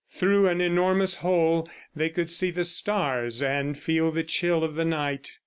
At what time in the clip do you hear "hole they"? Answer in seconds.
1.17-2.09